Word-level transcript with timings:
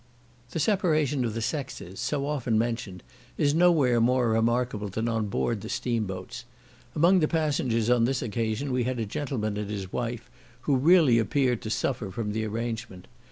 The 0.49 0.59
separation 0.59 1.23
of 1.25 1.35
the 1.35 1.43
sexes, 1.43 1.99
so 1.99 2.25
often 2.25 2.57
mentioned, 2.57 3.03
is 3.37 3.53
no 3.53 3.71
where 3.71 4.01
more 4.01 4.29
remarkable 4.29 4.87
than 4.89 5.07
on 5.07 5.27
board 5.27 5.61
the 5.61 5.69
steam 5.69 6.07
boats. 6.07 6.43
Among 6.95 7.19
the 7.19 7.27
passengers 7.27 7.87
on 7.87 8.05
this 8.05 8.23
occasion 8.23 8.71
we 8.71 8.83
had 8.85 8.97
a 8.99 9.05
gentleman 9.05 9.57
and 9.57 9.69
his 9.69 9.93
wife, 9.93 10.27
who 10.61 10.75
really 10.75 11.19
appeared 11.19 11.61
to 11.61 11.69
suffer 11.69 12.09
from 12.09 12.31
the 12.31 12.45
arrangement. 12.45 13.07